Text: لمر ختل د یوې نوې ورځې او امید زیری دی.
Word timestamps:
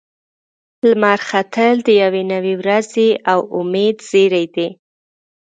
لمر 0.89 1.19
ختل 1.29 1.75
د 1.87 1.89
یوې 2.01 2.23
نوې 2.33 2.53
ورځې 2.61 3.07
او 3.31 3.39
امید 3.57 3.97
زیری 4.09 4.45
دی. 4.55 4.69